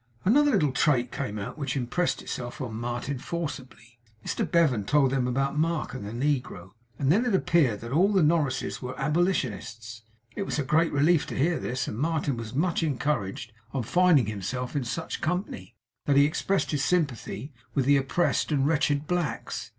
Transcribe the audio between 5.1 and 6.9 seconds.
them about Mark and the negro,